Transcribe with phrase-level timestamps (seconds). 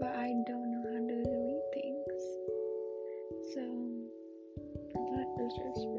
[0.00, 2.22] but I don't know how to delete things.
[3.52, 3.60] So
[4.94, 5.89] that is just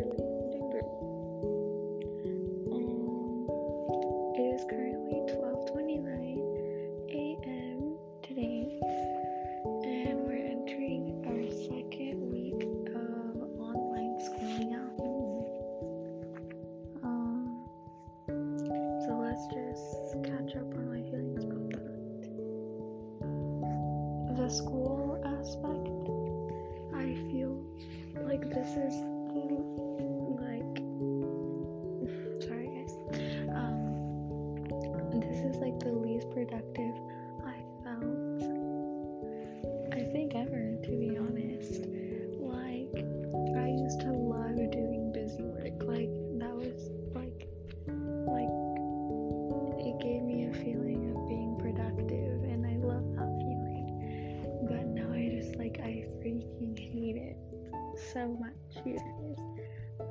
[24.51, 25.87] school aspect,
[26.93, 27.63] I feel
[28.25, 28.95] like this is
[30.43, 30.75] like,
[32.45, 32.97] sorry guys,
[33.55, 34.65] um,
[35.21, 36.95] this is like the least productive
[37.45, 38.43] I felt,
[39.93, 41.87] I think ever, to be honest.
[58.13, 58.83] So much.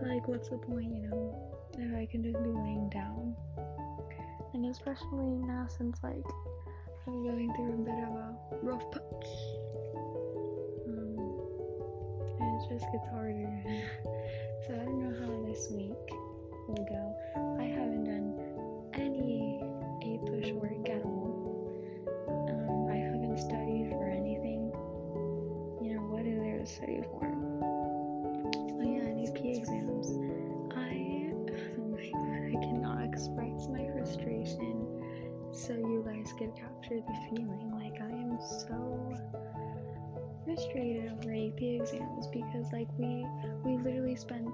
[0.01, 1.35] Like what's the point, you know,
[1.77, 3.37] if I can just be laying down?
[4.55, 6.25] And especially now since like
[7.07, 9.29] I'm going through a bit of a rough patch.
[10.89, 11.19] Um,
[12.41, 13.63] and it just gets harder.
[14.67, 15.93] so I don't know how this week
[16.69, 17.15] will go.
[17.61, 18.33] I haven't done
[18.95, 19.61] any
[20.03, 20.80] APUSH work
[36.97, 37.73] the feeling.
[37.73, 39.15] Like, I am so
[40.45, 43.27] frustrated over AP exams because, like, we,
[43.65, 44.49] we literally spent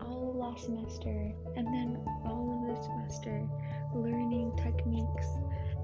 [0.00, 3.48] all of last semester and then all of this semester
[3.94, 5.26] learning techniques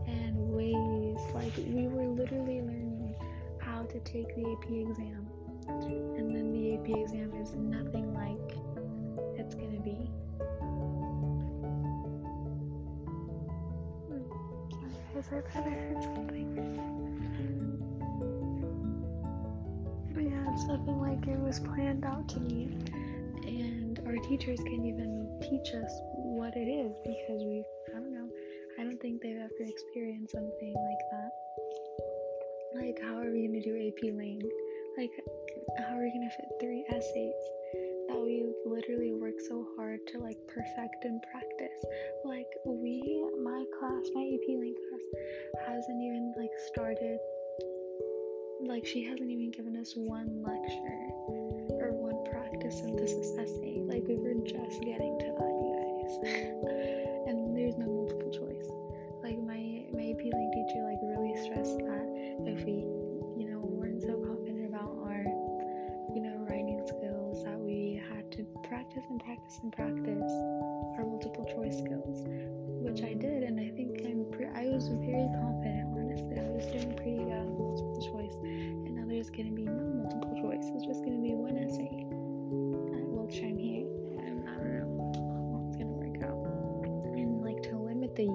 [0.06, 1.20] and ways.
[1.34, 3.14] Like, we were literally learning
[3.60, 5.26] how to take the AP exam.
[5.68, 8.58] And then the AP exam is nothing like
[9.38, 10.10] it's gonna be.
[15.18, 16.54] Hmm, Sorry, guys, I thought I heard something.
[20.14, 22.78] But yeah, it's nothing like it was planned out to me.
[23.42, 28.28] And our teachers can't even teach us what it is because we, I don't know,
[28.78, 31.30] I don't think they've ever experienced something like that.
[32.80, 34.40] Like, how are we gonna do AP Lang?
[34.96, 35.10] Like,
[35.78, 40.38] how are we gonna fit three essays that we literally work so hard to like
[40.48, 41.80] perfect and practice?
[42.24, 47.18] Like, we, my class, my AP Lang class, hasn't even like started.
[48.60, 51.04] Like, she hasn't even given us one lecture
[51.78, 53.84] or one practice synthesis essay.
[53.86, 56.12] Like, we were just getting to that, you guys.
[57.28, 58.68] and there's no multiple choice.
[59.22, 61.80] Like, my my AP Lang teacher like really stressed
[69.62, 70.32] and practice
[70.98, 72.24] our multiple choice skills,
[72.84, 75.88] which I did, and I think I'm pre- I was very confident.
[75.96, 79.72] Honestly, I was doing pretty good on multiple choice, and now there's gonna be no
[79.72, 80.68] multiple choice.
[80.76, 83.88] It's just gonna be one essay, uh, which I'm here,
[84.20, 86.44] and I don't know how it's gonna work out.
[87.16, 88.28] And like to limit the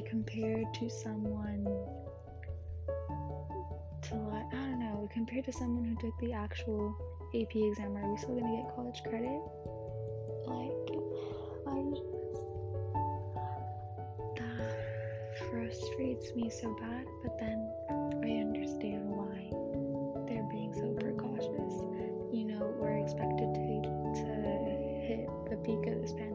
[0.00, 1.64] like compared to someone
[4.02, 6.96] to like, I don't know, compared to someone who took the actual
[7.34, 9.40] AP exam, are we still gonna get college credit?
[10.46, 10.88] Like,
[11.66, 11.84] I
[14.36, 17.70] that frustrates me so bad, but then
[18.24, 19.52] I understand why
[20.26, 21.74] they're being so precautious.
[22.32, 23.60] You know, we're expected to
[24.14, 24.26] to
[25.06, 26.29] hit the peak of this pandemic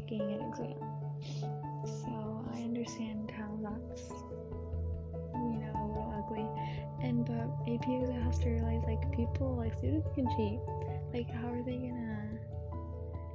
[0.00, 0.76] taking an exam.
[1.84, 4.10] So I understand how that's
[5.34, 6.46] you know a little ugly.
[7.02, 10.60] And but AP exam has to realize like people like students can cheat.
[11.14, 12.28] Like how are they gonna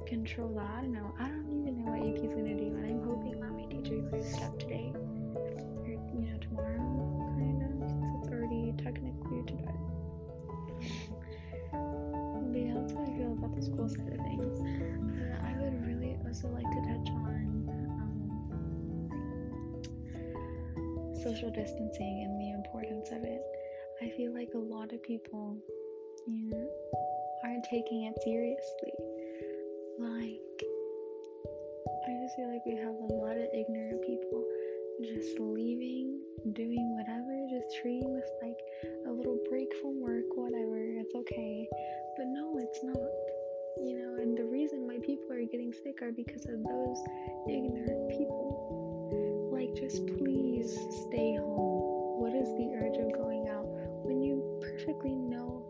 [0.06, 0.70] control that?
[0.70, 1.14] I don't know.
[1.18, 3.98] I don't even know what AP is gonna do, and I'm hoping that my teacher
[4.08, 6.78] clears it up today or you know tomorrow,
[7.38, 9.74] kind of, since it's already technically today.
[11.72, 14.21] But yeah, that's how I feel about the school side
[21.22, 23.42] social distancing and the importance of it.
[24.02, 25.56] I feel like a lot of people,
[26.26, 26.68] you know,
[27.44, 28.94] aren't taking it seriously.
[29.98, 30.42] Like,
[32.06, 34.42] I just feel like we have a lot of ignorant people
[35.06, 36.20] just leaving,
[36.54, 38.58] doing whatever, just treating this like
[39.06, 41.68] a little break from work, whatever, it's okay.
[42.16, 42.98] But no, it's not.
[43.80, 46.98] You know, and the reason why people are getting sick are because of those
[47.48, 48.51] ignorant people.
[49.74, 52.20] Just please stay home.
[52.20, 53.66] What is the urge of going out
[54.04, 55.61] when you perfectly know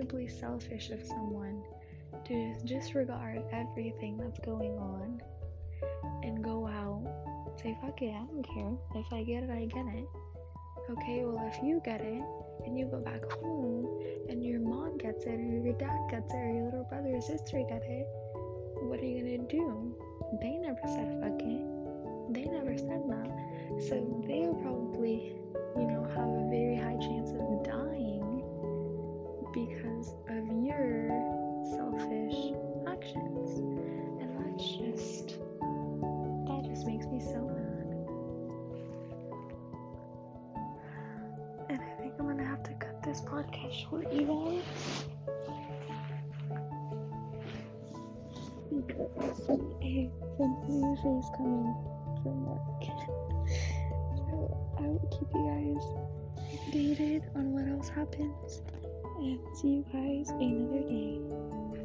[0.00, 1.62] incredibly selfish of someone
[2.24, 5.20] to disregard everything that's going on
[6.22, 7.04] and go out,
[7.62, 8.72] say, fuck it, I don't care.
[8.94, 10.08] If I get it, I get it.
[10.90, 12.22] Okay, well, if you get it
[12.64, 16.36] and you go back home and your mom gets it, or your dad gets it,
[16.36, 18.06] or your little brother or sister get it,
[18.82, 19.94] what are you gonna do?
[20.40, 22.32] They never said fuck it.
[22.32, 23.30] They never said that.
[23.88, 25.36] So they will probably,
[25.76, 26.29] you know, have
[43.02, 44.62] this podcast short, you guys.
[48.70, 51.74] Because a family usually is coming
[52.22, 52.84] from work.
[54.16, 55.84] so I will keep you guys
[56.68, 58.62] updated on what else happens
[59.18, 61.79] and see you guys another day.